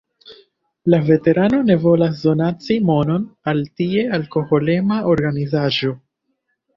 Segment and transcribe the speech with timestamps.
[0.93, 5.93] La veterano ne volas donaci monon al tiel alkoholema organizaĵo.